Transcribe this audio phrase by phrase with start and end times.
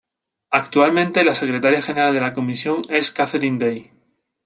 [0.49, 3.91] Actualmente la Secretaria General de la Comisión es Catherine Day.